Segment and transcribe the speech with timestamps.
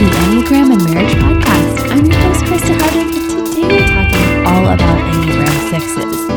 [0.00, 1.90] the Enneagram and Marriage Podcast.
[1.90, 6.28] I'm your host, Christa Hardin, and today we're talking all about Enneagram Sixes.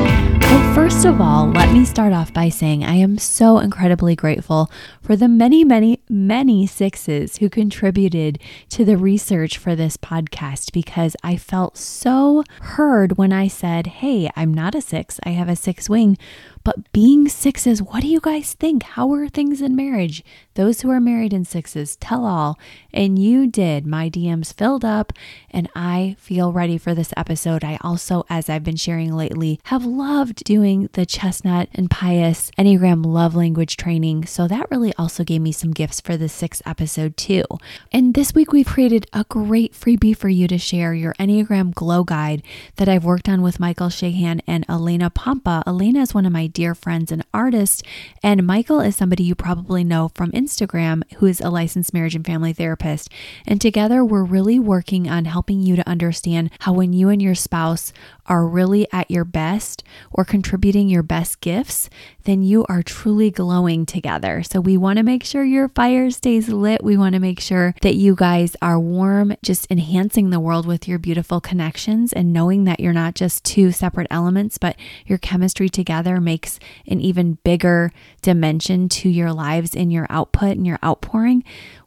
[0.52, 4.70] Well, first of all, let me start off by saying I am so incredibly grateful
[5.02, 8.38] for the many, many, many sixes who contributed
[8.68, 14.30] to the research for this podcast because I felt so heard when I said, Hey,
[14.36, 16.18] I'm not a six, I have a six wing.
[16.64, 18.84] But being sixes, what do you guys think?
[18.84, 20.24] How are things in marriage?
[20.54, 22.58] Those who are married in sixes, tell all.
[22.94, 23.86] And you did.
[23.86, 25.12] My DMs filled up,
[25.54, 27.64] and I feel ready for this episode.
[27.64, 33.06] I also, as I've been sharing lately, have loved doing the chestnut and Paes Enneagram
[33.06, 34.26] love language training.
[34.26, 37.44] So that really also gave me some gifts for the sixth episode, too.
[37.92, 42.04] And this week, we've created a great freebie for you to share your Enneagram Glow
[42.04, 42.42] Guide
[42.78, 45.62] that I've worked on with Michael Shahan and Elena Pompa.
[45.68, 47.84] Elena is one of my dear friends and artists,
[48.24, 52.26] and Michael is somebody you probably know from Instagram who is a licensed marriage and
[52.26, 53.10] family therapist.
[53.46, 57.36] And together, we're really working on helping you to understand how when you and your
[57.36, 57.92] spouse
[58.26, 61.90] are really at your best or contributing your best gifts,
[62.24, 64.44] then you are truly glowing together.
[64.44, 66.84] So we want to make sure your fire stays lit.
[66.84, 70.88] We want to make sure that you guys are warm, just enhancing the world with
[70.88, 75.68] your beautiful connections and knowing that you're not just two separate elements, but your chemistry
[75.68, 81.44] together makes an even bigger dimension to your lives in your output and your outpouring.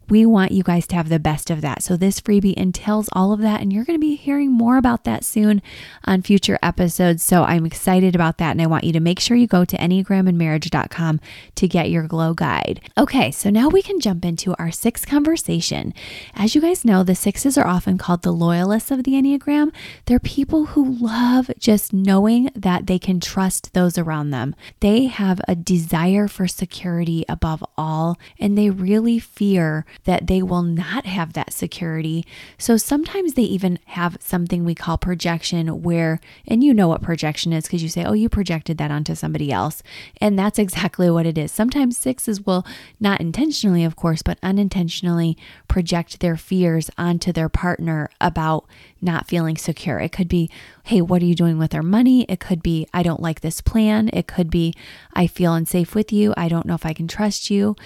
[0.09, 1.83] We want you guys to have the best of that.
[1.83, 5.05] So, this freebie entails all of that, and you're going to be hearing more about
[5.05, 5.63] that soon
[6.05, 7.23] on future episodes.
[7.23, 9.77] So, I'm excited about that, and I want you to make sure you go to
[9.77, 11.21] EnneagramandMarriage.com
[11.57, 12.81] to get your glow guide.
[12.97, 15.93] Okay, so now we can jump into our sixth conversation.
[16.35, 19.73] As you guys know, the sixes are often called the loyalists of the Enneagram.
[20.05, 24.55] They're people who love just knowing that they can trust those around them.
[24.81, 30.63] They have a desire for security above all, and they really fear that they will
[30.63, 32.25] not have that security.
[32.59, 37.53] So sometimes they even have something we call projection, where, and you know what projection
[37.53, 39.83] is because you say, oh, you projected that onto somebody else.
[40.21, 41.53] And that's exactly what it is.
[41.53, 42.65] Sometimes sixes will
[43.01, 45.37] not intentionally, of course, but unintentionally
[45.69, 48.67] project their fears onto their partner about
[49.01, 49.99] not feeling secure.
[49.99, 50.51] It could be,
[50.85, 52.25] hey, what are you doing with our money?
[52.29, 54.11] It could be, I don't like this plan.
[54.13, 54.75] It could be,
[55.13, 56.33] I feel unsafe with you.
[56.37, 57.77] I don't know if I can trust you.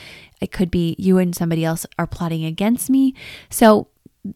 [0.41, 3.15] It could be you and somebody else are plotting against me.
[3.49, 3.88] So,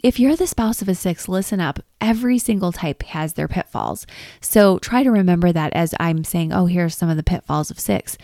[0.02, 1.78] if you're the spouse of a six, listen up.
[2.00, 4.06] Every single type has their pitfalls.
[4.40, 7.70] So try to remember that as I'm saying, oh, here are some of the pitfalls
[7.70, 8.16] of six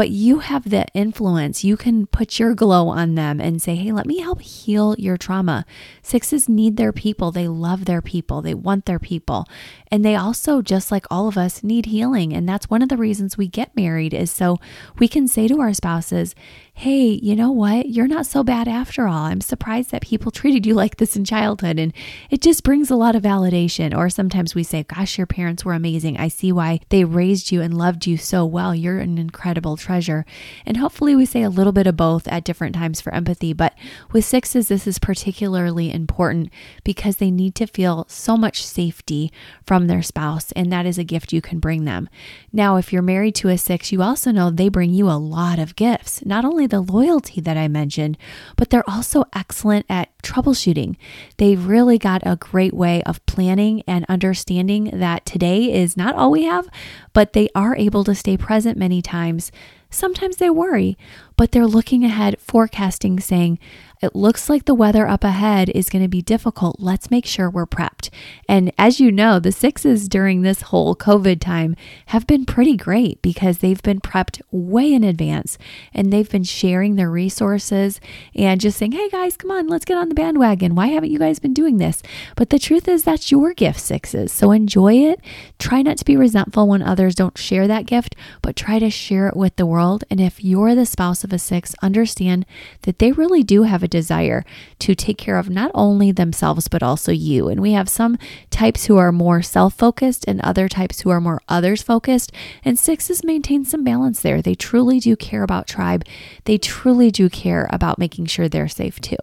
[0.00, 1.62] but you have the influence.
[1.62, 5.18] You can put your glow on them and say, hey, let me help heal your
[5.18, 5.66] trauma.
[6.00, 7.30] Sixes need their people.
[7.30, 8.40] They love their people.
[8.40, 9.46] They want their people.
[9.90, 12.32] And they also, just like all of us, need healing.
[12.32, 14.58] And that's one of the reasons we get married is so
[14.98, 16.34] we can say to our spouses,
[16.80, 17.90] hey, you know what?
[17.90, 19.24] You're not so bad after all.
[19.24, 21.78] I'm surprised that people treated you like this in childhood.
[21.78, 21.92] And
[22.30, 23.94] it just brings a lot of validation.
[23.94, 26.16] Or sometimes we say, gosh, your parents were amazing.
[26.16, 28.74] I see why they raised you and loved you so well.
[28.74, 30.24] You're an incredible treasure.
[30.64, 33.52] And hopefully we say a little bit of both at different times for empathy.
[33.52, 33.74] But
[34.10, 36.50] with sixes, this is particularly important
[36.82, 39.30] because they need to feel so much safety
[39.66, 40.50] from their spouse.
[40.52, 42.08] And that is a gift you can bring them.
[42.54, 45.58] Now, if you're married to a six, you also know they bring you a lot
[45.58, 46.24] of gifts.
[46.24, 48.16] Not only the loyalty that I mentioned,
[48.56, 50.96] but they're also excellent at troubleshooting.
[51.36, 56.30] They've really got a great way of planning and understanding that today is not all
[56.30, 56.68] we have,
[57.12, 59.52] but they are able to stay present many times.
[59.90, 60.96] Sometimes they worry,
[61.36, 63.58] but they're looking ahead, forecasting, saying,
[64.00, 66.76] it looks like the weather up ahead is going to be difficult.
[66.78, 68.08] Let's make sure we're prepped.
[68.48, 73.20] And as you know, the sixes during this whole COVID time have been pretty great
[73.20, 75.58] because they've been prepped way in advance
[75.92, 78.00] and they've been sharing their resources
[78.34, 80.74] and just saying, hey guys, come on, let's get on the bandwagon.
[80.74, 82.02] Why haven't you guys been doing this?
[82.36, 84.32] But the truth is, that's your gift, sixes.
[84.32, 85.20] So enjoy it.
[85.58, 89.28] Try not to be resentful when others don't share that gift, but try to share
[89.28, 90.04] it with the world.
[90.08, 92.46] And if you're the spouse of a six, understand
[92.82, 94.44] that they really do have a desire
[94.80, 97.48] to take care of not only themselves, but also you.
[97.48, 98.18] And we have some
[98.50, 102.32] types who are more self focused and other types who are more others focused.
[102.64, 104.40] And sixes maintain some balance there.
[104.40, 106.04] They truly do care about tribe,
[106.44, 109.16] they truly do care about making sure they're safe too.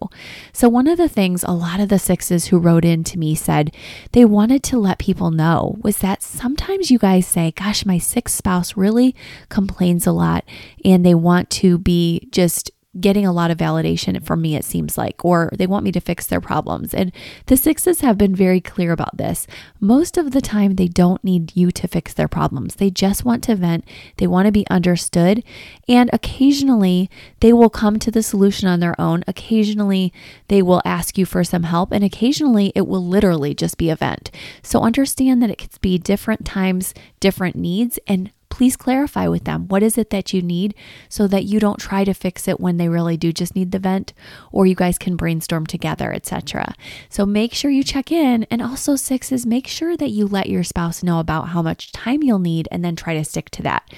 [0.54, 3.36] So, one of the things a lot of the sixes who wrote in to me
[3.36, 3.74] said
[4.12, 8.36] they wanted to let people know was that sometimes you guys say, Gosh, my sixth
[8.36, 9.16] spouse really
[9.50, 10.44] complains a lot
[10.84, 14.98] and they want to be just getting a lot of validation from me, it seems
[14.98, 16.94] like, or they want me to fix their problems.
[16.94, 17.12] And
[17.46, 19.48] the sixes have been very clear about this.
[19.80, 22.76] Most of the time, they don't need you to fix their problems.
[22.76, 23.86] They just want to vent,
[24.18, 25.44] they want to be understood.
[25.88, 27.10] And occasionally,
[27.40, 29.24] they will come to the solution on their own.
[29.28, 30.14] Occasionally,
[30.48, 31.92] they will ask you for some help.
[31.92, 34.32] And occasionally, it will literally just be a vent.
[34.62, 39.68] So understand that it could be different times, different needs, and please clarify with them
[39.68, 40.74] what is it that you need
[41.10, 43.80] so that you don't try to fix it when they really do just need the
[43.80, 44.14] vent
[44.52, 46.74] or you guys can brainstorm together etc
[47.10, 50.50] so make sure you check in and also six is make sure that you let
[50.50, 53.64] your spouse know about how much time you'll need and then try to stick to
[53.64, 53.90] that.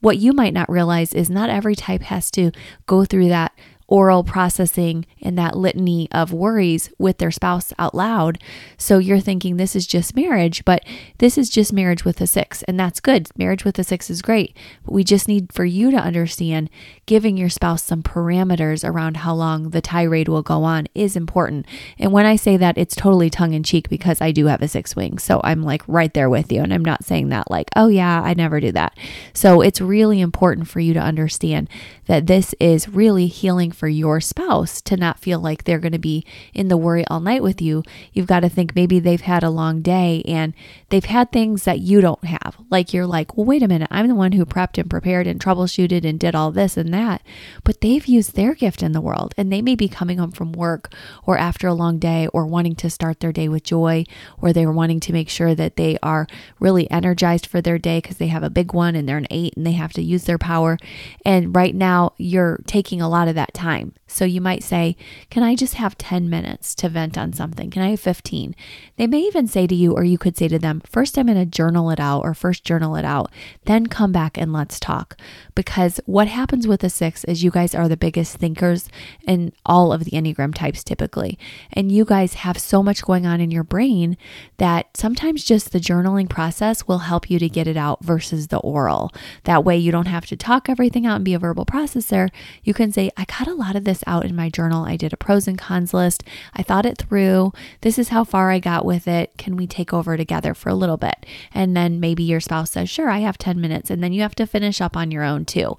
[0.00, 2.52] What you might not realize is not every type has to
[2.86, 3.52] go through that
[3.90, 8.38] oral processing and that litany of worries with their spouse out loud.
[8.78, 10.84] So you're thinking this is just marriage, but
[11.18, 13.28] this is just marriage with a six, and that's good.
[13.36, 16.70] Marriage with a six is great, but we just need for you to understand
[17.06, 21.66] giving your spouse some parameters around how long the tirade will go on is important.
[21.98, 24.68] And when I say that, it's totally tongue in cheek because I do have a
[24.68, 25.18] six wing.
[25.18, 26.62] So I'm like right there with you.
[26.62, 28.96] And I'm not saying that like, oh yeah, I never do that.
[29.34, 31.68] So it's really important for you to understand
[32.06, 35.98] that this is really healing for your spouse to not feel like they're going to
[35.98, 36.22] be
[36.52, 37.82] in the worry all night with you.
[38.12, 40.52] You've got to think maybe they've had a long day and
[40.90, 42.58] they've had things that you don't have.
[42.68, 45.40] Like you're like, well, wait a minute, I'm the one who prepped and prepared and
[45.40, 47.22] troubleshooted and did all this and that.
[47.64, 50.52] But they've used their gift in the world and they may be coming home from
[50.52, 50.92] work
[51.24, 54.04] or after a long day or wanting to start their day with joy
[54.42, 56.26] or they're wanting to make sure that they are
[56.58, 59.56] really energized for their day because they have a big one and they're an eight
[59.56, 60.76] and they have to use their power.
[61.24, 63.92] And right now, you're taking a lot of that time time.
[64.10, 64.96] So you might say,
[65.30, 67.70] Can I just have 10 minutes to vent on something?
[67.70, 68.54] Can I have 15?
[68.96, 71.38] They may even say to you, or you could say to them, First, I'm going
[71.38, 73.30] to journal it out, or first journal it out,
[73.64, 75.16] then come back and let's talk.
[75.54, 78.88] Because what happens with a six is you guys are the biggest thinkers
[79.26, 81.38] in all of the Enneagram types typically.
[81.72, 84.16] And you guys have so much going on in your brain
[84.58, 88.58] that sometimes just the journaling process will help you to get it out versus the
[88.58, 89.12] oral.
[89.44, 92.30] That way you don't have to talk everything out and be a verbal processor.
[92.64, 94.84] You can say, I got a lot of this this out in my journal.
[94.84, 96.24] I did a pros and cons list.
[96.54, 97.52] I thought it through.
[97.82, 99.36] This is how far I got with it.
[99.36, 101.26] Can we take over together for a little bit?
[101.52, 103.90] And then maybe your spouse says, Sure, I have 10 minutes.
[103.90, 105.76] And then you have to finish up on your own too.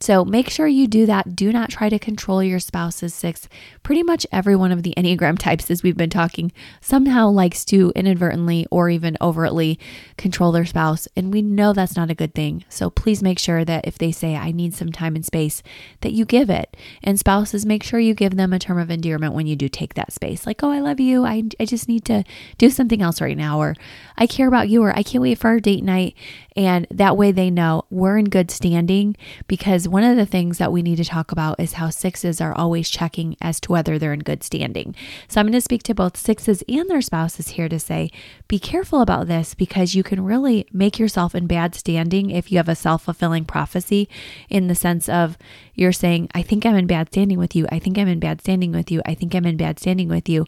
[0.00, 1.36] So make sure you do that.
[1.36, 3.48] Do not try to control your spouse's six.
[3.82, 7.92] Pretty much every one of the Enneagram types, as we've been talking, somehow likes to
[7.94, 9.78] inadvertently or even overtly
[10.16, 11.06] control their spouse.
[11.14, 12.64] And we know that's not a good thing.
[12.70, 15.62] So please make sure that if they say, I need some time and space,
[16.00, 16.76] that you give it.
[17.02, 19.94] And spouses, make sure you give them a term of endearment when you do take
[19.94, 20.46] that space.
[20.46, 21.26] Like, oh, I love you.
[21.26, 22.24] I, I just need to
[22.56, 23.58] do something else right now.
[23.60, 23.76] Or
[24.16, 24.82] I care about you.
[24.82, 26.16] Or I can't wait for our date night.
[26.56, 29.16] And that way they know we're in good standing
[29.46, 32.54] because one of the things that we need to talk about is how sixes are
[32.54, 34.94] always checking as to whether they're in good standing.
[35.28, 38.10] So I'm going to speak to both sixes and their spouses here to say
[38.48, 42.58] be careful about this because you can really make yourself in bad standing if you
[42.58, 44.08] have a self fulfilling prophecy
[44.48, 45.38] in the sense of
[45.74, 47.66] you're saying, I think I'm in bad standing with you.
[47.70, 49.00] I think I'm in bad standing with you.
[49.06, 50.44] I think I'm in bad standing with you.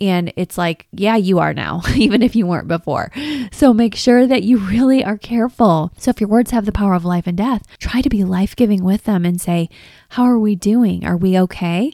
[0.00, 3.12] And it's like, yeah, you are now, even if you weren't before.
[3.52, 5.39] So make sure that you really are careful.
[5.96, 8.54] So if your words have the power of life and death, try to be life
[8.56, 9.68] giving with them and say,
[10.10, 11.04] How are we doing?
[11.04, 11.92] Are we okay?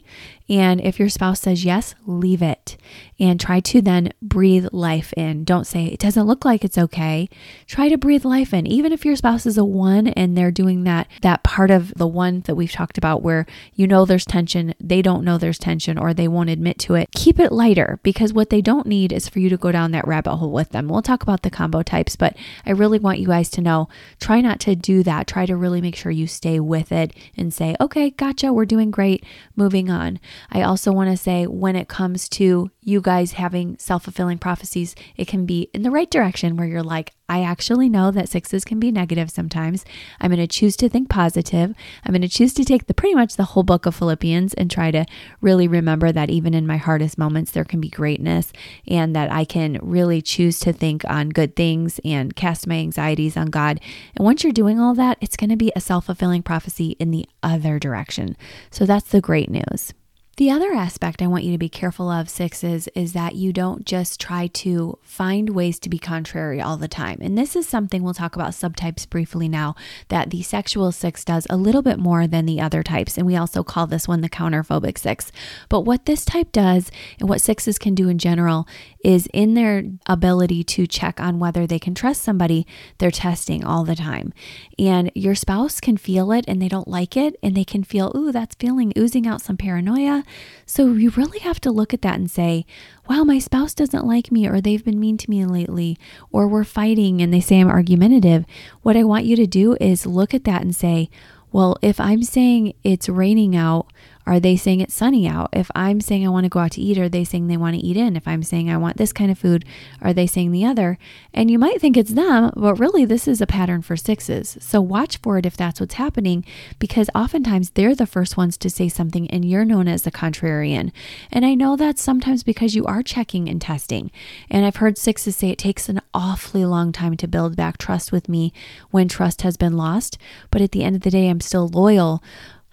[0.49, 2.77] And if your spouse says yes, leave it
[3.19, 5.43] and try to then breathe life in.
[5.43, 7.29] Don't say it doesn't look like it's okay.
[7.65, 8.65] Try to breathe life in.
[8.65, 12.07] Even if your spouse is a one and they're doing that that part of the
[12.07, 15.97] one that we've talked about where you know there's tension, they don't know there's tension
[15.97, 17.09] or they won't admit to it.
[17.13, 20.07] Keep it lighter because what they don't need is for you to go down that
[20.07, 20.87] rabbit hole with them.
[20.87, 23.89] We'll talk about the combo types, but I really want you guys to know
[24.21, 25.27] try not to do that.
[25.27, 28.91] Try to really make sure you stay with it and say, "Okay, gotcha, we're doing
[28.91, 29.25] great.
[29.55, 34.03] Moving on." I also want to say when it comes to you guys having self
[34.03, 38.09] fulfilling prophecies, it can be in the right direction where you're like, I actually know
[38.11, 39.83] that sixes can be negative sometimes.
[40.21, 41.75] I'm going to choose to think positive.
[42.05, 44.71] I'm going to choose to take the pretty much the whole book of Philippians and
[44.71, 45.05] try to
[45.41, 48.53] really remember that even in my hardest moments, there can be greatness
[48.87, 53.35] and that I can really choose to think on good things and cast my anxieties
[53.35, 53.81] on God.
[54.15, 57.11] And once you're doing all that, it's going to be a self fulfilling prophecy in
[57.11, 58.37] the other direction.
[58.71, 59.93] So that's the great news.
[60.37, 63.87] The other aspect I want you to be careful of, sixes, is that you don't
[63.87, 67.17] just try to find ways to be contrary all the time.
[67.21, 69.73] And this is something we'll talk about subtypes briefly now
[70.09, 73.17] that the sexual six does a little bit more than the other types.
[73.17, 75.31] And we also call this one the counterphobic six.
[75.69, 78.67] But what this type does and what sixes can do in general
[79.03, 82.67] is in their ability to check on whether they can trust somebody,
[82.99, 84.33] they're testing all the time.
[84.77, 87.35] And your spouse can feel it and they don't like it.
[87.41, 90.25] And they can feel, ooh, that's feeling oozing out some paranoia
[90.65, 92.65] so you really have to look at that and say,
[93.09, 95.97] wow, my spouse doesn't like me, or they've been mean to me lately,
[96.31, 98.45] or we're fighting and they say I'm argumentative.
[98.81, 101.09] What I want you to do is look at that and say,
[101.51, 103.91] well, if I'm saying it's raining out,
[104.27, 105.49] are they saying it's sunny out?
[105.53, 107.77] If I'm saying I want to go out to eat, are they saying they want
[107.77, 108.17] to eat in?
[108.17, 109.63] If I'm saying I want this kind of food,
[110.01, 110.97] are they saying the other?
[111.33, 114.57] And you might think it's them, but really this is a pattern for sixes.
[114.59, 116.43] So watch for it if that's what's happening,
[116.77, 120.91] because oftentimes they're the first ones to say something and you're known as the contrarian.
[121.31, 124.11] And I know that's sometimes because you are checking and testing.
[124.51, 128.11] And I've heard sixes say it takes an awfully long time to build back trust
[128.11, 128.51] with me
[128.91, 130.17] when trust has been lost.
[130.51, 132.21] But at the end of the day, I'm still loyal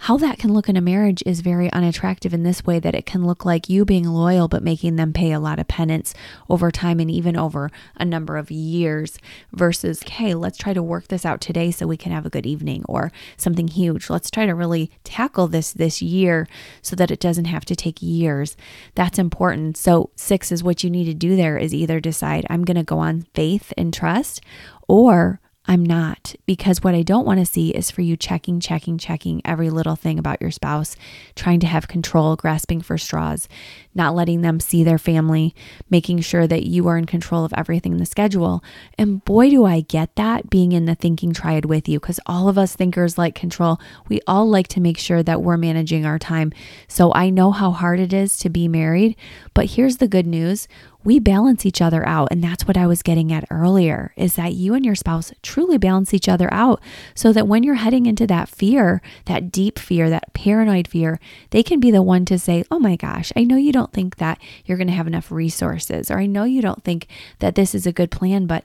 [0.04, 3.06] how that can look in a marriage is very unattractive in this way that it
[3.06, 6.12] can look like you being loyal but making them pay a lot of penance
[6.50, 9.18] over time and even over a number of years
[9.52, 12.44] versus hey let's try to work this out today so we can have a good
[12.44, 14.10] evening or something huge.
[14.10, 16.46] Let's try to really tackle this this year
[16.82, 18.58] so that it doesn't have to take years.
[18.94, 19.78] That's important.
[19.78, 22.82] So 6 is what you need to do there is either decide I'm going to
[22.82, 24.42] go on faith and trust
[24.86, 28.98] or I'm not, because what I don't want to see is for you checking, checking,
[28.98, 30.94] checking every little thing about your spouse,
[31.36, 33.48] trying to have control, grasping for straws,
[33.94, 35.54] not letting them see their family,
[35.88, 38.62] making sure that you are in control of everything in the schedule.
[38.98, 42.50] And boy, do I get that being in the thinking triad with you, because all
[42.50, 43.80] of us thinkers like control.
[44.06, 46.52] We all like to make sure that we're managing our time.
[46.88, 49.16] So I know how hard it is to be married,
[49.54, 50.68] but here's the good news
[51.04, 52.28] we balance each other out.
[52.30, 55.78] And that's what I was getting at earlier is that you and your spouse truly
[55.78, 56.80] balance each other out
[57.14, 61.20] so that when you're heading into that fear, that deep fear, that paranoid fear,
[61.50, 64.16] they can be the one to say, Oh my gosh, I know you don't think
[64.16, 67.06] that you're going to have enough resources, or I know you don't think
[67.38, 68.64] that this is a good plan, but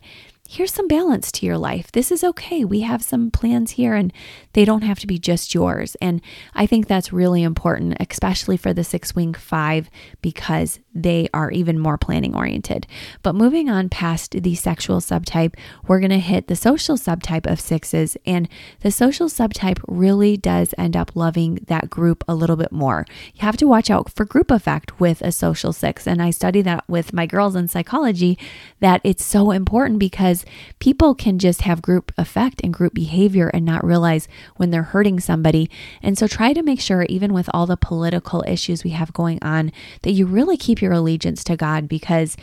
[0.49, 1.91] here's some balance to your life.
[1.91, 2.65] This is okay.
[2.65, 4.11] We have some plans here and
[4.53, 5.95] they don't have to be just yours.
[6.01, 6.21] And
[6.55, 9.91] I think that's really important, especially for the six wing five,
[10.23, 12.87] because they are even more planning oriented.
[13.23, 15.55] But moving on past the sexual subtype,
[15.87, 18.17] we're going to hit the social subtype of sixes.
[18.25, 18.47] And
[18.81, 23.05] the social subtype really does end up loving that group a little bit more.
[23.33, 26.07] You have to watch out for group effect with a social six.
[26.07, 28.37] And I study that with my girls in psychology
[28.79, 30.45] that it's so important because because
[30.79, 34.27] people can just have group effect and group behavior and not realize
[34.57, 35.69] when they're hurting somebody.
[36.01, 39.39] And so try to make sure, even with all the political issues we have going
[39.41, 42.37] on, that you really keep your allegiance to God because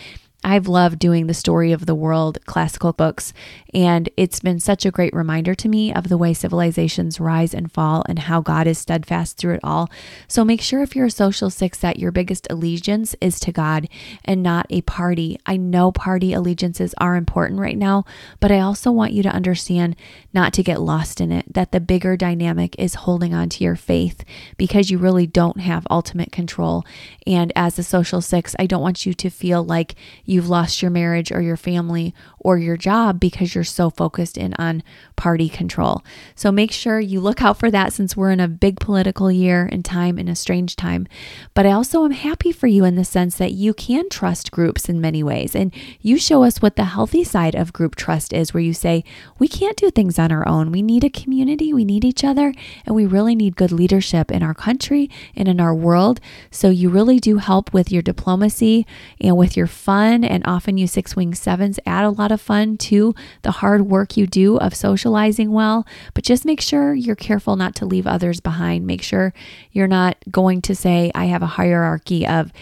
[0.47, 3.33] I've loved doing the story of the world classical books,
[3.75, 7.71] and it's been such a great reminder to me of the way civilizations rise and
[7.71, 9.91] fall and how God is steadfast through it all.
[10.29, 13.89] So make sure if you're a social six that your biggest allegiance is to God
[14.25, 15.37] and not a party.
[15.47, 18.05] I know party allegiances are important right now,
[18.39, 19.97] but I also want you to understand
[20.33, 23.75] not to get lost in it, that the bigger dynamic is holding on to your
[23.75, 24.25] faith
[24.57, 26.85] because you really don't have ultimate control.
[27.27, 30.83] And as a social six, I don't want you to feel like you you've lost
[30.83, 34.83] your marriage or your family or your job because you're so focused in on
[35.17, 36.05] party control.
[36.35, 39.67] So make sure you look out for that since we're in a big political year
[39.73, 41.09] and time in a strange time.
[41.55, 44.91] But I also am happy for you in the sense that you can trust groups
[44.91, 45.57] in many ways.
[45.57, 49.03] And you show us what the healthy side of group trust is, where you say,
[49.39, 50.71] we can't do things on our own.
[50.71, 52.53] We need a community, we need each other,
[52.85, 56.21] and we really need good leadership in our country and in our world.
[56.51, 58.87] So you really do help with your diplomacy
[59.21, 60.23] and with your fun.
[60.27, 64.17] And often you six wing sevens add a lot of fun to the hard work
[64.17, 68.41] you do of socializing well, but just make sure you're careful not to leave others
[68.41, 68.87] behind.
[68.87, 69.33] Make sure
[69.73, 72.53] you're not going to say, I have a hierarchy of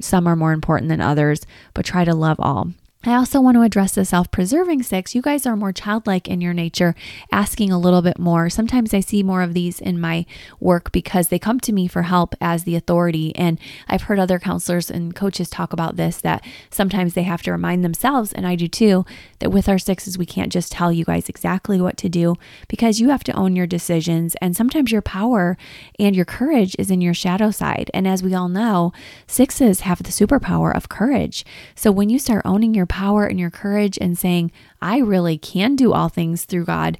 [0.00, 2.72] some are more important than others, but try to love all.
[3.04, 5.12] I also want to address the self preserving six.
[5.12, 6.94] You guys are more childlike in your nature,
[7.32, 8.48] asking a little bit more.
[8.48, 10.24] Sometimes I see more of these in my
[10.60, 13.34] work because they come to me for help as the authority.
[13.34, 17.50] And I've heard other counselors and coaches talk about this that sometimes they have to
[17.50, 19.04] remind themselves, and I do too,
[19.40, 22.36] that with our sixes, we can't just tell you guys exactly what to do
[22.68, 24.36] because you have to own your decisions.
[24.40, 25.56] And sometimes your power
[25.98, 27.90] and your courage is in your shadow side.
[27.92, 28.92] And as we all know,
[29.26, 31.44] sixes have the superpower of courage.
[31.74, 35.76] So when you start owning your power and your courage and saying, I really can
[35.76, 36.98] do all things through God,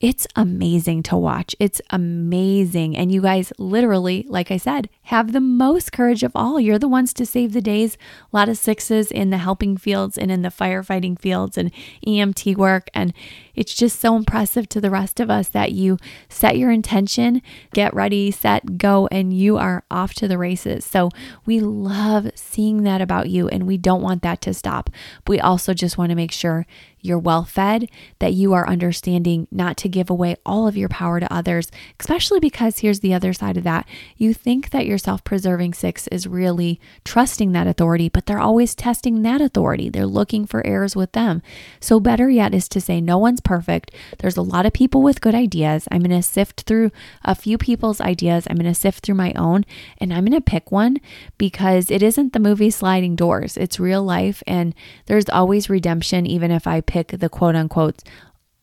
[0.00, 1.54] It's amazing to watch.
[1.58, 2.96] It's amazing.
[2.96, 6.58] And you guys literally, like I said, have the most courage of all.
[6.58, 7.98] You're the ones to save the days.
[8.32, 11.70] A lot of sixes in the helping fields and in the firefighting fields and
[12.06, 12.88] EMT work.
[12.94, 13.12] And
[13.60, 15.98] it's just so impressive to the rest of us that you
[16.30, 17.42] set your intention,
[17.74, 20.82] get ready, set, go, and you are off to the races.
[20.82, 21.10] So
[21.44, 24.88] we love seeing that about you and we don't want that to stop.
[25.26, 26.64] But we also just want to make sure
[27.02, 27.88] you're well fed,
[28.18, 32.40] that you are understanding not to give away all of your power to others, especially
[32.40, 33.86] because here's the other side of that.
[34.16, 38.74] You think that your self preserving six is really trusting that authority, but they're always
[38.74, 39.88] testing that authority.
[39.88, 41.42] They're looking for errors with them.
[41.80, 43.92] So, better yet is to say, no one's perfect.
[44.18, 45.88] There's a lot of people with good ideas.
[45.90, 46.92] I'm going to sift through
[47.24, 48.46] a few people's ideas.
[48.48, 49.64] I'm going to sift through my own
[49.98, 50.98] and I'm going to pick one
[51.36, 53.56] because it isn't the movie Sliding Doors.
[53.56, 54.72] It's real life and
[55.06, 58.04] there's always redemption, even if I pick the quote unquote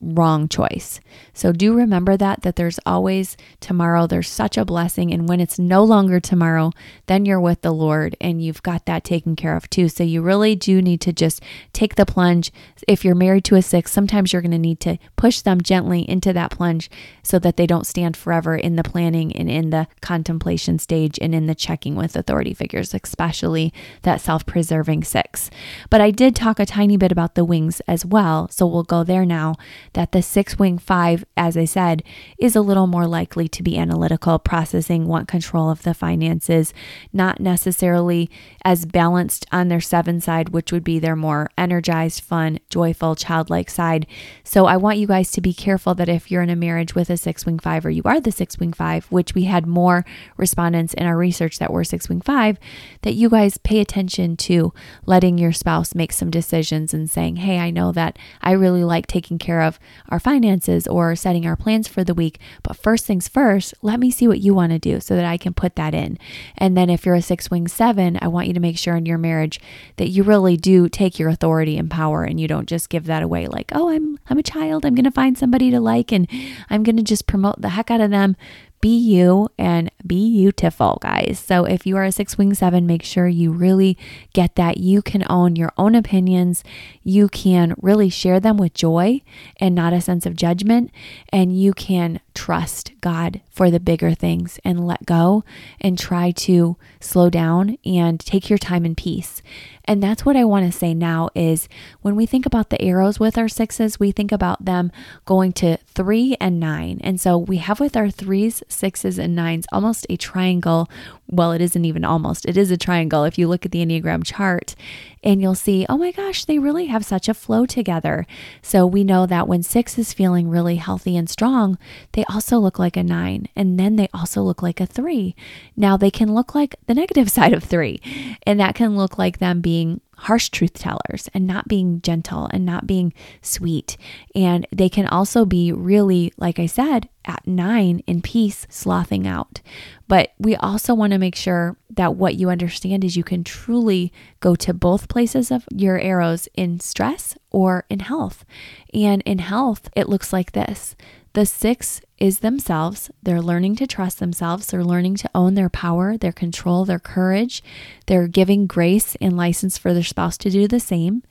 [0.00, 1.00] wrong choice.
[1.32, 4.06] So do remember that that there's always tomorrow.
[4.06, 6.72] There's such a blessing and when it's no longer tomorrow,
[7.06, 9.88] then you're with the Lord and you've got that taken care of too.
[9.88, 12.52] So you really do need to just take the plunge.
[12.86, 16.08] If you're married to a 6, sometimes you're going to need to push them gently
[16.08, 16.90] into that plunge
[17.22, 21.34] so that they don't stand forever in the planning and in the contemplation stage and
[21.34, 25.50] in the checking with authority figures, especially that self-preserving 6.
[25.90, 29.02] But I did talk a tiny bit about the wings as well, so we'll go
[29.02, 29.56] there now
[29.92, 32.02] that the six wing five, as I said,
[32.38, 36.72] is a little more likely to be analytical, processing, want control of the finances,
[37.12, 38.30] not necessarily
[38.64, 43.70] as balanced on their seven side, which would be their more energized, fun, joyful, childlike
[43.70, 44.06] side.
[44.44, 47.10] So I want you guys to be careful that if you're in a marriage with
[47.10, 50.04] a six wing five or you are the six wing five, which we had more
[50.36, 52.58] respondents in our research that were six wing five,
[53.02, 54.72] that you guys pay attention to
[55.06, 59.06] letting your spouse make some decisions and saying, Hey, I know that I really like
[59.06, 59.77] taking care of
[60.08, 62.38] our finances or setting our plans for the week.
[62.62, 65.36] But first things first, let me see what you want to do so that I
[65.36, 66.18] can put that in.
[66.56, 69.06] And then if you're a six wing seven, I want you to make sure in
[69.06, 69.60] your marriage
[69.96, 73.22] that you really do take your authority and power and you don't just give that
[73.22, 74.84] away like, oh, I'm I'm a child.
[74.84, 76.28] I'm gonna find somebody to like and
[76.70, 78.36] I'm gonna just promote the heck out of them
[78.80, 81.38] be you and be beautiful, guys.
[81.38, 83.98] So if you are a six wing seven, make sure you really
[84.32, 86.62] get that you can own your own opinions.
[87.02, 89.22] You can really share them with joy
[89.58, 90.90] and not a sense of judgment.
[91.32, 95.42] And you can trust God for the bigger things and let go
[95.80, 99.42] and try to slow down and take your time in peace.
[99.86, 101.68] And that's what I want to say now is
[102.00, 104.92] when we think about the arrows with our sixes, we think about them
[105.24, 107.00] going to three and nine.
[107.02, 110.88] And so we have with our threes, sixes, and nines almost a triangle.
[111.30, 114.24] Well, it isn't even almost, it is a triangle if you look at the Enneagram
[114.24, 114.74] chart
[115.22, 118.26] and you'll see, oh my gosh, they really have such a flow together.
[118.62, 121.76] So we know that when six is feeling really healthy and strong,
[122.12, 125.34] they also look like a nine, and then they also look like a three.
[125.76, 128.00] Now they can look like the negative side of three,
[128.46, 132.66] and that can look like them being harsh truth tellers and not being gentle and
[132.66, 133.96] not being sweet.
[134.34, 139.60] And they can also be really, like I said, at nine in peace, slothing out.
[140.08, 144.12] But we also want to make sure that what you understand is you can truly
[144.40, 148.44] go to both places of your arrows in stress or in health.
[148.92, 150.96] And in health, it looks like this
[151.32, 153.10] the six is themselves.
[153.22, 154.66] They're learning to trust themselves.
[154.66, 157.62] They're learning to own their power, their control, their courage.
[158.06, 161.22] They're giving grace and license for their spouse to do the same.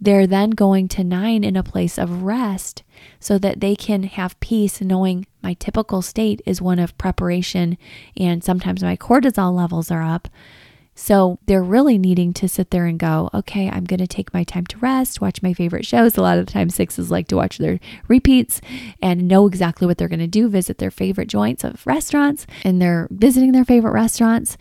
[0.00, 2.84] They're then going to nine in a place of rest
[3.18, 7.78] so that they can have peace, knowing my typical state is one of preparation
[8.16, 10.28] and sometimes my cortisol levels are up.
[11.00, 14.42] So they're really needing to sit there and go, okay, I'm going to take my
[14.42, 16.16] time to rest, watch my favorite shows.
[16.16, 18.60] A lot of the time, sixes like to watch their repeats
[19.00, 22.82] and know exactly what they're going to do, visit their favorite joints of restaurants, and
[22.82, 24.58] they're visiting their favorite restaurants.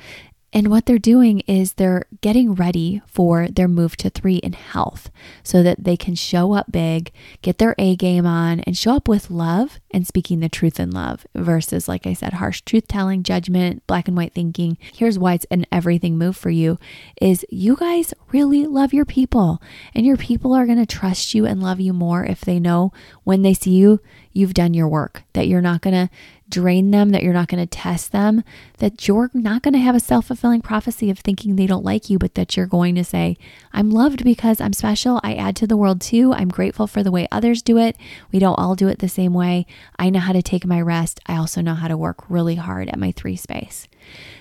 [0.53, 5.11] And what they're doing is they're getting ready for their move to three in health
[5.43, 9.09] so that they can show up big, get their A game on, and show up
[9.09, 13.23] with love and speaking the truth in love versus, like I said, harsh truth telling,
[13.23, 14.77] judgment, black and white thinking.
[14.93, 16.79] Here's why it's an everything move for you
[17.21, 19.61] is you guys really love your people,
[19.93, 22.93] and your people are going to trust you and love you more if they know
[23.25, 23.99] when they see you,
[24.31, 26.13] you've done your work, that you're not going to
[26.49, 28.43] drain them, that you're not going to test them,
[28.77, 32.09] that you're not going to have a self fulfilling prophecy of thinking they don't like
[32.09, 33.37] you, but that you're going to say,
[33.73, 35.19] I'm loved because I'm special.
[35.23, 36.33] I add to the world too.
[36.33, 37.97] I'm grateful for the way others do it.
[38.31, 39.65] We don't all do it the same way.
[39.97, 41.19] I know how to take my rest.
[41.25, 43.87] I also know how to work really hard at my three space.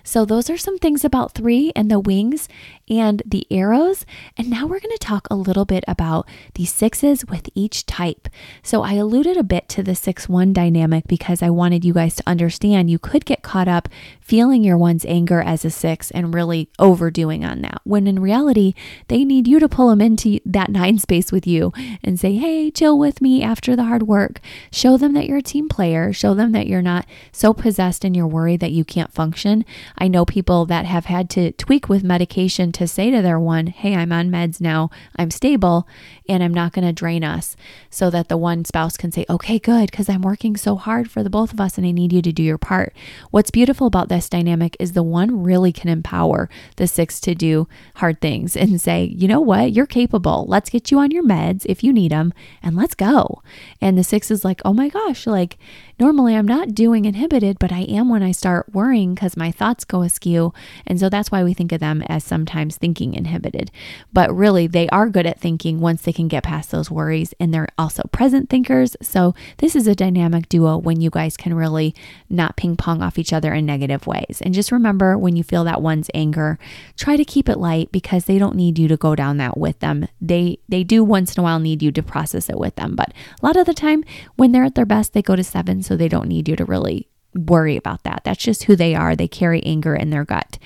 [0.05, 2.49] So, those are some things about three and the wings
[2.89, 4.07] and the arrows.
[4.37, 8.29] And now we're going to talk a little bit about the sixes with each type.
[8.63, 12.17] So, I alluded a bit to the 6 1 dynamic because I wanted you guys
[12.17, 13.89] to understand you could get caught up
[14.21, 17.81] feeling your one's anger as a six and really overdoing on that.
[17.85, 18.75] When in reality,
[19.07, 22.73] they need you to pull them into that nine space with you and say, hey,
[22.73, 24.41] chill with me after the hard work.
[24.73, 26.13] Show them that you're a team player.
[26.13, 29.56] Show them that you're not so possessed in your worry that you can't function.
[29.97, 33.69] I know people that have had to tweak with medication to say to their one,
[33.69, 35.87] hey, I'm on meds now, I'm stable,
[36.29, 37.57] and I'm not going to drain us,
[37.91, 41.23] so that the one spouse can say, okay, good, because I'm working so hard for
[41.23, 42.95] the both of us and I need you to do your part.
[43.31, 47.69] What's beautiful about this dynamic is the one really can empower the six to do
[47.97, 50.45] hard things and say, you know what, you're capable.
[50.49, 53.43] Let's get you on your meds if you need them and let's go.
[53.81, 55.59] And the six is like, oh my gosh, like
[55.99, 59.85] normally I'm not doing inhibited, but I am when I start worrying because my thoughts
[59.85, 60.53] go askew.
[60.87, 63.71] And so that's why we think of them as sometimes thinking inhibited.
[64.13, 67.53] But really, they are good at thinking once they can get past those worries and
[67.53, 68.97] they're also present thinkers.
[69.03, 71.95] So this is a dynamic duo when you guys can really
[72.29, 74.41] not ping pong off each other in negative ways.
[74.41, 76.59] And just remember when you feel that one's anger,
[76.97, 79.79] try to keep it light because they don't need you to go down that with
[79.81, 80.09] them.
[80.21, 83.13] They they do once in a while need you to process it with them, but
[83.41, 84.03] a lot of the time
[84.37, 86.65] when they're at their best, they go to 7 so they don't need you to
[86.65, 88.23] really worry about that.
[88.25, 89.15] That's just who they are.
[89.15, 90.59] They carry anger in their gut.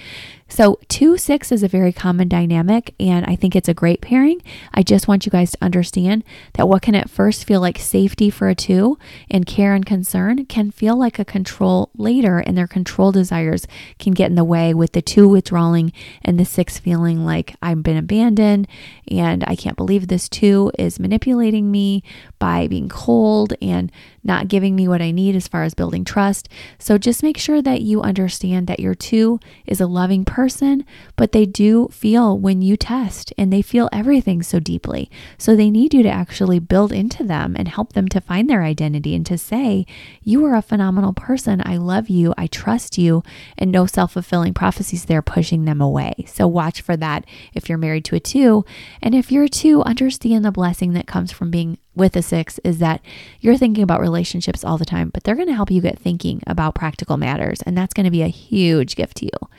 [0.52, 4.42] So, 2 6 is a very common dynamic, and I think it's a great pairing.
[4.74, 8.30] I just want you guys to understand that what can at first feel like safety
[8.30, 8.98] for a 2
[9.30, 13.68] and care and concern can feel like a control later, and their control desires
[14.00, 17.84] can get in the way with the 2 withdrawing and the 6 feeling like I've
[17.84, 18.66] been abandoned
[19.08, 22.02] and I can't believe this 2 is manipulating me
[22.40, 23.92] by being cold and
[24.24, 26.48] not giving me what I need as far as building trust.
[26.80, 30.87] So, just make sure that you understand that your 2 is a loving person person,
[31.16, 35.11] but they do feel when you test and they feel everything so deeply.
[35.37, 38.62] So they need you to actually build into them and help them to find their
[38.62, 39.85] identity and to say,
[40.22, 41.61] You are a phenomenal person.
[41.62, 42.33] I love you.
[42.38, 43.22] I trust you.
[43.59, 46.24] And no self fulfilling prophecies there pushing them away.
[46.26, 48.64] So watch for that if you're married to a two.
[49.03, 52.59] And if you're a two, understand the blessing that comes from being with a six
[52.64, 53.03] is that
[53.40, 56.40] you're thinking about relationships all the time, but they're going to help you get thinking
[56.46, 57.61] about practical matters.
[57.66, 59.50] And that's going to be a huge gift to you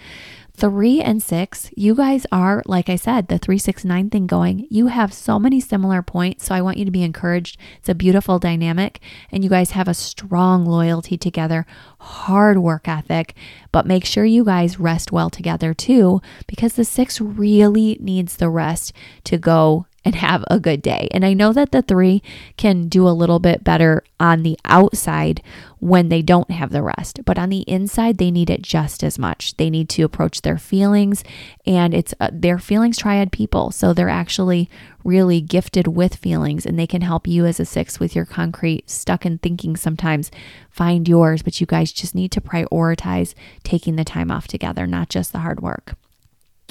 [0.61, 4.67] three and six, you guys are, like I said, the three, six, nine thing going.
[4.69, 6.45] You have so many similar points.
[6.45, 7.57] So I want you to be encouraged.
[7.79, 8.99] It's a beautiful dynamic,
[9.31, 11.65] and you guys have a strong loyalty together,
[11.99, 13.33] hard work ethic,
[13.71, 18.49] but make sure you guys rest well together too, because the six really needs the
[18.49, 18.93] rest
[19.23, 21.07] to go and have a good day.
[21.11, 22.23] And I know that the three
[22.57, 25.43] can do a little bit better on the outside
[25.79, 29.17] when they don't have the rest, but on the inside, they need it just as
[29.17, 29.57] much.
[29.57, 31.23] They need to approach their feelings,
[31.65, 33.71] and it's uh, their feelings triad people.
[33.71, 34.69] So they're actually
[35.03, 38.89] really gifted with feelings, and they can help you as a six with your concrete,
[38.89, 40.29] stuck in thinking sometimes.
[40.69, 43.33] Find yours, but you guys just need to prioritize
[43.63, 45.95] taking the time off together, not just the hard work.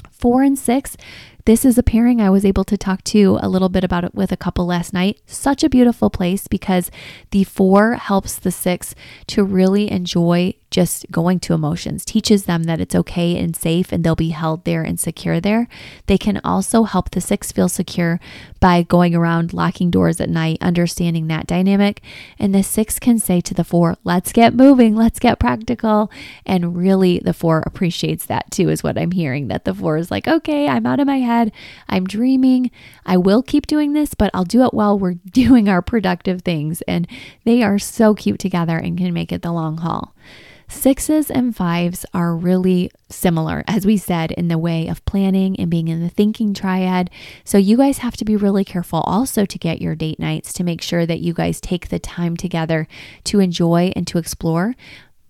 [0.09, 0.95] Four and six,
[1.45, 4.15] this is a pairing I was able to talk to a little bit about it
[4.15, 5.19] with a couple last night.
[5.25, 6.91] Such a beautiful place because
[7.31, 8.95] the four helps the six
[9.27, 14.03] to really enjoy just going to emotions, teaches them that it's okay and safe and
[14.03, 15.67] they'll be held there and secure there.
[16.07, 18.19] They can also help the six feel secure
[18.61, 22.01] by going around locking doors at night, understanding that dynamic.
[22.39, 26.09] And the six can say to the four, let's get moving, let's get practical.
[26.45, 29.49] And really, the four appreciates that too, is what I'm hearing.
[29.49, 31.30] That the four is like, okay, I'm out of my head,
[31.89, 32.71] I'm dreaming.
[33.05, 36.81] I will keep doing this, but I'll do it while we're doing our productive things.
[36.83, 37.07] And
[37.43, 40.13] they are so cute together and can make it the long haul.
[40.71, 45.69] Sixes and fives are really similar, as we said, in the way of planning and
[45.69, 47.09] being in the thinking triad.
[47.43, 50.63] So, you guys have to be really careful also to get your date nights to
[50.63, 52.87] make sure that you guys take the time together
[53.25, 54.75] to enjoy and to explore.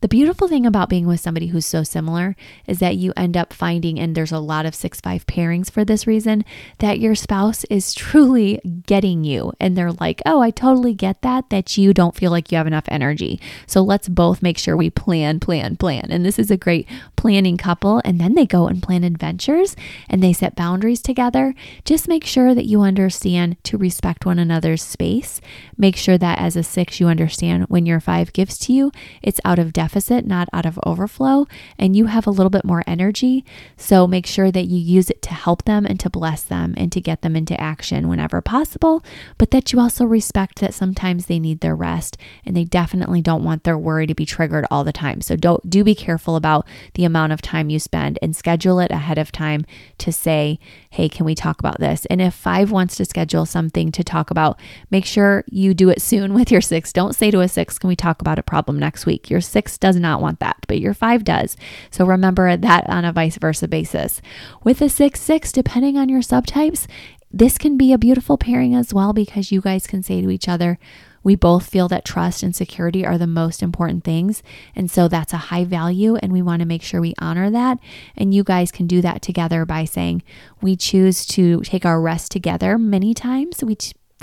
[0.01, 2.35] The beautiful thing about being with somebody who's so similar
[2.65, 5.85] is that you end up finding, and there's a lot of 6 5 pairings for
[5.85, 6.43] this reason,
[6.79, 9.53] that your spouse is truly getting you.
[9.59, 12.65] And they're like, oh, I totally get that, that you don't feel like you have
[12.65, 13.39] enough energy.
[13.67, 16.07] So let's both make sure we plan, plan, plan.
[16.09, 18.01] And this is a great planning couple.
[18.03, 19.75] And then they go and plan adventures
[20.09, 21.53] and they set boundaries together.
[21.85, 25.41] Just make sure that you understand to respect one another's space.
[25.77, 29.39] Make sure that as a six, you understand when your five gives to you, it's
[29.45, 31.45] out of def deficit, not out of overflow,
[31.77, 33.43] and you have a little bit more energy.
[33.75, 36.93] So make sure that you use it to help them and to bless them and
[36.93, 39.03] to get them into action whenever possible,
[39.37, 43.43] but that you also respect that sometimes they need their rest and they definitely don't
[43.43, 45.19] want their worry to be triggered all the time.
[45.19, 48.91] So don't do be careful about the amount of time you spend and schedule it
[48.91, 49.65] ahead of time
[49.97, 50.57] to say,
[50.89, 54.31] "Hey, can we talk about this?" And if 5 wants to schedule something to talk
[54.31, 54.57] about,
[54.89, 56.93] make sure you do it soon with your 6.
[56.93, 59.77] Don't say to a 6, "Can we talk about a problem next week?" Your 6
[59.81, 61.57] does not want that, but your 5 does.
[61.89, 64.21] So remember that on a vice versa basis.
[64.63, 66.87] With a 6 6, depending on your subtypes,
[67.33, 70.47] this can be a beautiful pairing as well because you guys can say to each
[70.47, 70.77] other,
[71.23, 74.41] we both feel that trust and security are the most important things.
[74.75, 77.77] And so that's a high value, and we want to make sure we honor that.
[78.17, 80.23] And you guys can do that together by saying,
[80.61, 83.63] We choose to take our rest together many times.
[83.63, 83.77] We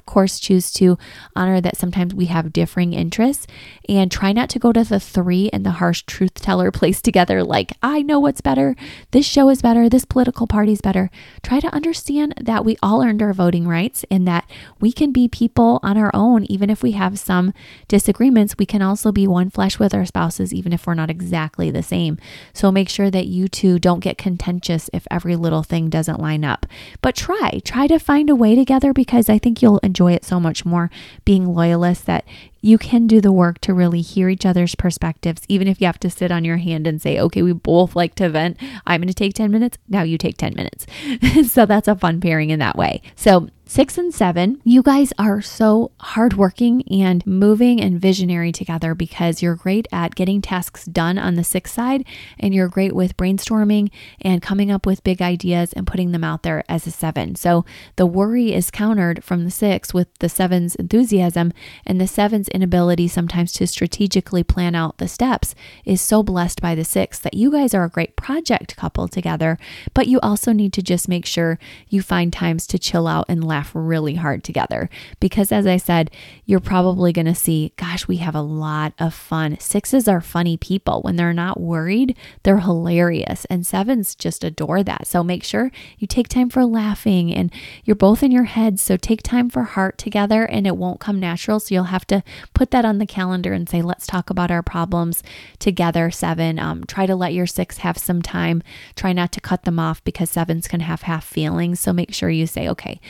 [0.07, 0.99] course, choose to
[1.35, 3.47] honor that sometimes we have differing interests
[3.89, 7.43] and try not to go to the three and the harsh truth teller place together
[7.43, 8.77] like, I know what's better.
[9.11, 9.89] This show is better.
[9.89, 11.11] This political party is better.
[11.43, 14.49] Try to understand that we all earned our voting rights and that
[14.81, 17.53] we can be people on our own, even if we have some
[17.89, 18.57] disagreements.
[18.59, 21.83] We can also be one flesh with our spouses, even if we're not exactly the
[21.83, 22.19] same.
[22.53, 26.45] So make sure that you two don't get contentious if every little thing doesn't line
[26.45, 26.67] up.
[27.03, 30.38] But try, try to find a way together because I think you'll enjoy it so
[30.38, 30.90] much more
[31.24, 32.24] being loyalists that
[32.61, 36.01] you can do the work to really hear each other's perspectives, even if you have
[36.01, 38.57] to sit on your hand and say, okay, we both like to vent.
[38.87, 39.79] I'm going to take 10 minutes.
[39.88, 40.87] Now you take 10 minutes.
[41.53, 43.03] so that's a fun pairing in that way.
[43.16, 49.42] So Six and seven, you guys are so hardworking and moving and visionary together because
[49.42, 52.07] you're great at getting tasks done on the six side
[52.40, 53.90] and you're great with brainstorming
[54.22, 57.35] and coming up with big ideas and putting them out there as a seven.
[57.35, 61.52] So the worry is countered from the six with the seven's enthusiasm
[61.85, 65.54] and the seven's inability sometimes to strategically plan out the steps
[65.85, 69.59] is so blessed by the six that you guys are a great project couple together,
[69.92, 71.59] but you also need to just make sure
[71.90, 74.88] you find times to chill out and laugh laugh really hard together.
[75.18, 76.11] Because as I said,
[76.44, 79.59] you're probably going to see, gosh, we have a lot of fun.
[79.59, 81.03] Sixes are funny people.
[81.03, 83.44] When they're not worried, they're hilarious.
[83.47, 85.07] And sevens just adore that.
[85.07, 87.53] So make sure you take time for laughing and
[87.85, 88.81] you're both in your heads.
[88.81, 91.59] So take time for heart together and it won't come natural.
[91.59, 92.23] So you'll have to
[92.55, 95.23] put that on the calendar and say, let's talk about our problems
[95.59, 96.11] together.
[96.12, 98.62] Seven, um, try to let your six have some time.
[98.94, 101.81] Try not to cut them off because sevens can have half feelings.
[101.81, 103.01] So make sure you say, okay,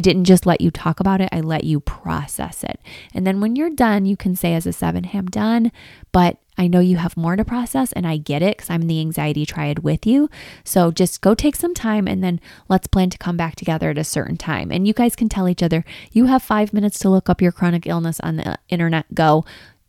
[0.00, 2.80] didn't just let you talk about it, I let you process it.
[3.14, 5.72] And then when you're done, you can say as a seven, hey, I'm done,
[6.12, 9.00] but I know you have more to process and I get it because I'm the
[9.00, 10.28] anxiety triad with you.
[10.64, 13.98] So just go take some time and then let's plan to come back together at
[13.98, 14.72] a certain time.
[14.72, 17.52] And you guys can tell each other, you have five minutes to look up your
[17.52, 19.14] chronic illness on the internet.
[19.14, 19.44] Go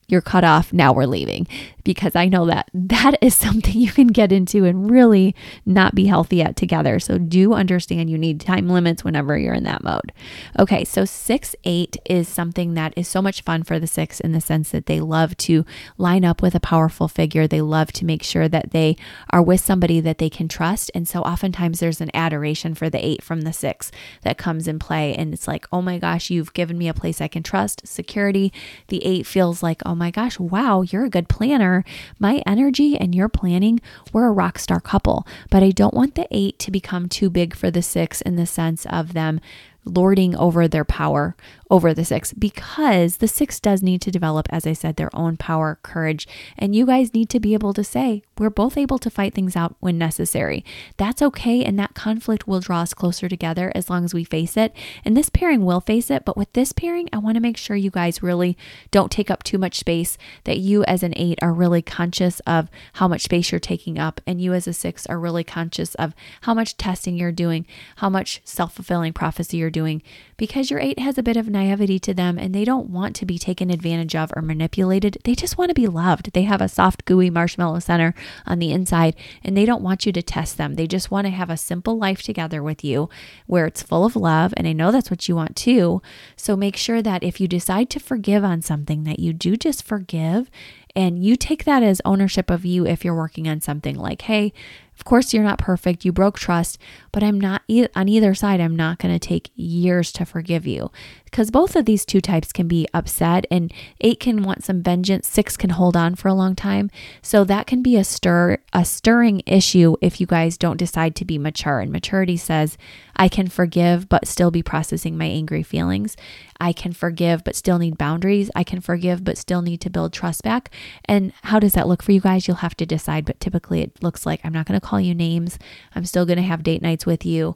[0.10, 1.48] you're cut off, now we're leaving.
[1.90, 6.06] Because I know that that is something you can get into and really not be
[6.06, 7.00] healthy at together.
[7.00, 10.12] So do understand you need time limits whenever you're in that mode.
[10.60, 14.34] Okay, so 6 8 is something that is so much fun for the six in
[14.34, 15.66] the sense that they love to
[15.98, 17.48] line up with a powerful figure.
[17.48, 18.96] They love to make sure that they
[19.32, 20.92] are with somebody that they can trust.
[20.94, 24.78] And so oftentimes there's an adoration for the eight from the six that comes in
[24.78, 25.16] play.
[25.16, 28.54] And it's like, oh my gosh, you've given me a place I can trust, security.
[28.90, 31.79] The eight feels like, oh my gosh, wow, you're a good planner.
[32.20, 33.80] My energy and your planning,
[34.14, 35.26] we're a rock star couple.
[35.50, 38.46] But I don't want the eight to become too big for the six in the
[38.46, 39.40] sense of them
[39.86, 41.36] lording over their power
[41.70, 45.38] over the six because the six does need to develop, as I said, their own
[45.38, 46.28] power, courage.
[46.58, 49.56] And you guys need to be able to say, we're both able to fight things
[49.56, 50.66] out when necessary.
[50.98, 51.64] That's okay.
[51.64, 54.74] And that conflict will draw us closer together as long as we face it.
[55.06, 56.26] And this pairing will face it.
[56.26, 58.58] But with this pairing, I want to make sure you guys really
[58.92, 62.70] don't take up too much space, that you as an eight are really conscious of
[62.94, 64.22] how much space you're taking up.
[64.26, 68.10] And you as a six are really conscious of how much testing you're doing, how
[68.10, 70.02] much self fulfilling prophecy you're doing,
[70.38, 73.26] because your eight has a bit of naivety to them and they don't want to
[73.26, 75.18] be taken advantage of or manipulated.
[75.24, 76.34] They just want to be loved.
[76.34, 78.14] They have a soft, gooey marshmallow center
[78.46, 80.76] on the inside and they don't want you to test them.
[80.76, 83.10] They just want to have a simple life together with you
[83.48, 84.54] where it's full of love.
[84.58, 86.02] And I know that's what you want too.
[86.36, 89.84] So make sure that if you decide to forgive on something, that you do just
[89.84, 90.50] forgive
[90.96, 94.54] and you take that as ownership of you if you're working on something like, hey,
[95.00, 96.04] Of course, you're not perfect.
[96.04, 96.78] You broke trust,
[97.14, 97.62] but I'm not
[97.96, 98.60] on either side.
[98.60, 100.92] I'm not going to take years to forgive you
[101.32, 105.28] because both of these two types can be upset and eight can want some vengeance
[105.28, 106.90] six can hold on for a long time
[107.22, 111.26] so that can be a stir a stirring issue if you guys don't decide to
[111.26, 112.78] be mature and maturity says
[113.16, 116.18] i can forgive but still be processing my angry feelings
[116.60, 120.14] i can forgive but still need boundaries i can forgive but still need to build
[120.14, 120.70] trust back
[121.06, 124.04] and how does that look for you guys you'll have to decide but typically it
[124.04, 125.58] looks like i'm not going to call you names
[125.96, 127.56] i'm still going to have date nights with you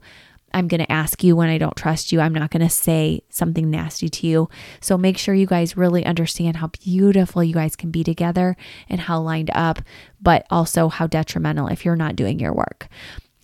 [0.53, 2.21] I'm going to ask you when I don't trust you.
[2.21, 4.49] I'm not going to say something nasty to you.
[4.81, 8.55] So make sure you guys really understand how beautiful you guys can be together
[8.87, 9.81] and how lined up,
[10.21, 12.87] but also how detrimental if you're not doing your work.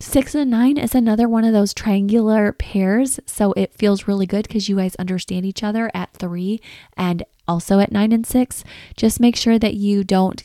[0.02, 3.20] Six and nine is another one of those triangular pairs.
[3.26, 6.60] So it feels really good because you guys understand each other at three
[6.96, 8.64] and also at nine and six.
[8.96, 10.42] Just make sure that you don't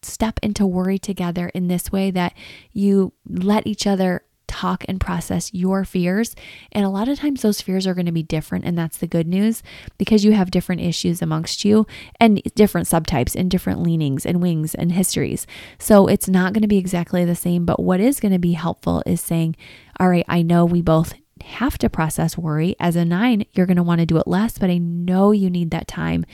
[0.00, 2.34] step into worry together in this way, that
[2.72, 6.36] you let each other talk and process your fears.
[6.70, 8.64] And a lot of times those fears are going to be different.
[8.64, 9.62] And that's the good news
[9.98, 11.86] because you have different issues amongst you
[12.20, 15.46] and different subtypes and different leanings and wings and histories.
[15.78, 17.64] So it's not going to be exactly the same.
[17.64, 19.56] But what is going to be helpful is saying,
[19.98, 22.76] all right, I know we both have to process worry.
[22.78, 25.50] As a nine, you're going to want to do it less, but I know you
[25.50, 26.24] need that time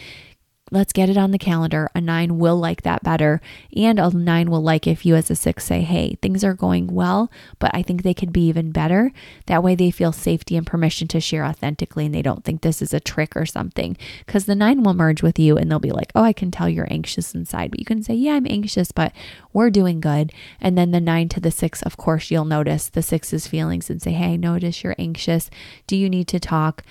[0.72, 1.90] Let's get it on the calendar.
[1.94, 3.40] A nine will like that better.
[3.74, 6.86] And a nine will like if you, as a six, say, hey, things are going
[6.86, 9.12] well, but I think they could be even better.
[9.46, 12.80] That way they feel safety and permission to share authentically and they don't think this
[12.80, 13.96] is a trick or something.
[14.24, 16.68] Because the nine will merge with you and they'll be like, oh, I can tell
[16.68, 17.72] you're anxious inside.
[17.72, 19.12] But you can say, yeah, I'm anxious, but
[19.52, 20.32] we're doing good.
[20.60, 24.00] And then the nine to the six, of course, you'll notice the six's feelings and
[24.00, 25.50] say, hey, notice you're anxious.
[25.88, 26.84] Do you need to talk?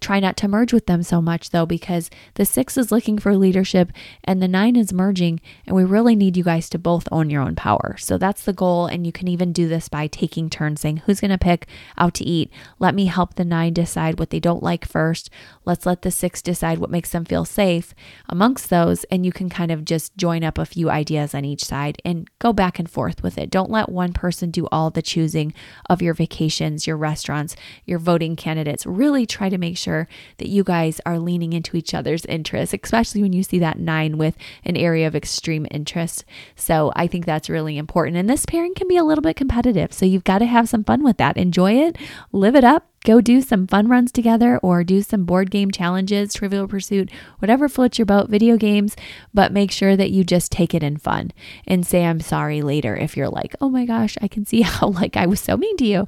[0.00, 3.36] Try not to merge with them so much though, because the six is looking for
[3.36, 3.92] leadership
[4.24, 7.42] and the nine is merging, and we really need you guys to both own your
[7.42, 7.96] own power.
[7.98, 8.86] So that's the goal.
[8.86, 12.14] And you can even do this by taking turns saying, Who's going to pick out
[12.14, 12.52] to eat?
[12.78, 15.30] Let me help the nine decide what they don't like first.
[15.64, 17.94] Let's let the six decide what makes them feel safe
[18.28, 19.04] amongst those.
[19.04, 22.28] And you can kind of just join up a few ideas on each side and
[22.38, 23.50] go back and forth with it.
[23.50, 25.54] Don't let one person do all the choosing
[25.88, 28.86] of your vacations, your restaurants, your voting candidates.
[28.86, 33.22] Really try to make sure that you guys are leaning into each other's interests, especially
[33.22, 36.24] when you see that nine with an area of extreme interest.
[36.54, 38.16] So I think that's really important.
[38.16, 39.92] And this pairing can be a little bit competitive.
[39.92, 41.36] So you've got to have some fun with that.
[41.36, 41.96] Enjoy it,
[42.32, 46.34] live it up, go do some fun runs together or do some board game challenges,
[46.34, 48.96] trivial pursuit, whatever floats your boat, video games,
[49.34, 51.32] but make sure that you just take it in fun
[51.66, 54.88] and say I'm sorry later if you're like, "Oh my gosh, I can see how
[54.88, 56.06] like I was so mean to you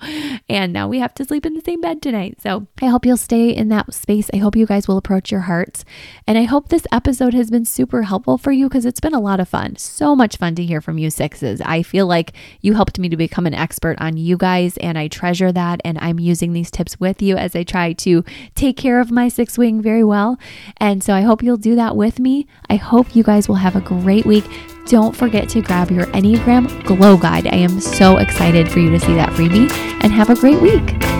[0.48, 3.16] and now we have to sleep in the same bed tonight." So, I hope you'll
[3.16, 4.30] stay in that space.
[4.32, 5.84] I hope you guys will approach your hearts.
[6.26, 9.20] And I hope this episode has been super helpful for you because it's been a
[9.20, 9.76] lot of fun.
[9.76, 11.60] So much fun to hear from you sixes.
[11.62, 15.08] I feel like you helped me to become an expert on you guys and I
[15.08, 18.76] treasure that and I'm using these tips tips with you as I try to take
[18.76, 20.38] care of my six wing very well.
[20.76, 22.46] And so I hope you'll do that with me.
[22.68, 24.44] I hope you guys will have a great week.
[24.86, 27.46] Don't forget to grab your Enneagram Glow Guide.
[27.46, 29.70] I am so excited for you to see that freebie
[30.02, 31.13] and have a great week.